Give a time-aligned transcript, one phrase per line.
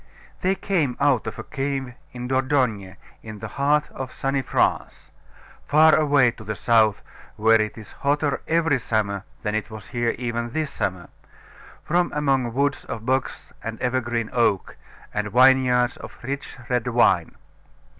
[0.39, 5.11] They came out of a cave in Dordogne, in the heart of sunny France,
[5.67, 7.03] far away to the south,
[7.35, 11.09] where it is hotter every summer than it was here even this summer,
[11.83, 14.75] from among woods of box and evergreen oak,
[15.13, 17.35] and vineyards of rich red wine.